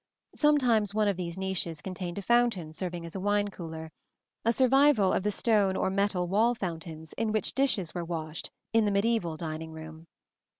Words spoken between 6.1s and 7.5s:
wall fountains in